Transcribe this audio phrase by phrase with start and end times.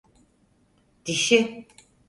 [1.05, 1.61] Dişi.